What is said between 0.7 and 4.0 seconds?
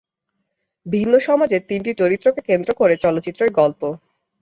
ভিন্ন সমাজের তিনটি চরিত্রকে কেন্দ্র করে চলচ্চিত্রের গল্প।